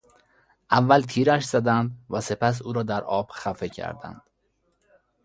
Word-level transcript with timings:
اول 0.71 1.01
تیرش 1.03 1.45
زدند 1.45 2.05
و 2.09 2.21
سپس 2.21 2.61
او 2.61 2.73
را 2.73 2.83
در 2.83 3.03
آب 3.03 3.31
خفه 3.31 3.69
کردند. 3.69 4.21